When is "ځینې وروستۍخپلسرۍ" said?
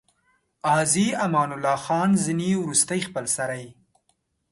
2.23-3.65